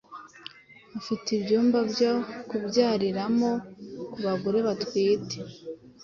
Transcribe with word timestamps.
afite 0.97 1.27
ibyumba 1.37 1.79
byo 1.91 2.11
kubyariramo 2.49 3.49
ku 4.11 4.17
bagore 4.25 4.59
batwite 4.67 5.37